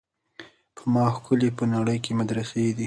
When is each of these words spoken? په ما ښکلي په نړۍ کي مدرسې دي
په 0.75 0.83
ما 0.93 1.05
ښکلي 1.15 1.49
په 1.57 1.63
نړۍ 1.73 1.97
کي 2.05 2.11
مدرسې 2.19 2.59
دي 2.75 2.79